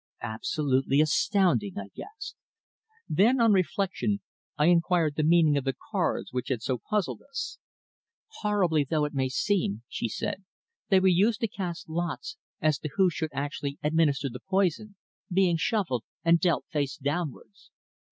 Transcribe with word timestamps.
"Absolutely 0.23 0.99
astounding!" 0.99 1.77
I 1.77 1.89
gasped. 1.93 2.35
Then, 3.07 3.39
on 3.39 3.51
reflection, 3.53 4.21
I 4.57 4.65
inquired 4.65 5.13
the 5.15 5.21
meaning 5.21 5.57
of 5.57 5.63
the 5.63 5.75
cards 5.91 6.33
which 6.33 6.49
had 6.49 6.63
so 6.63 6.79
puzzled 6.79 7.21
us. 7.21 7.59
"Horrible 8.39 8.79
though 8.89 9.05
it 9.05 9.13
may 9.13 9.29
seem," 9.29 9.83
she 9.87 10.09
said, 10.09 10.43
"they 10.89 10.99
were 10.99 11.07
used 11.07 11.39
to 11.41 11.47
cast 11.47 11.87
lots 11.87 12.35
as 12.59 12.79
to 12.79 12.89
who 12.95 13.11
should 13.11 13.29
actually 13.31 13.77
administer 13.83 14.27
the 14.27 14.39
poison, 14.39 14.95
being 15.31 15.55
shuffled 15.57 16.03
and 16.25 16.39
dealt 16.39 16.65
face 16.71 16.97
downwards. 16.97 17.69